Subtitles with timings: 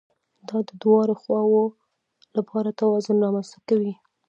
[0.47, 1.63] دا د دواړو خواوو
[2.37, 3.93] لپاره توازن رامنځته کوي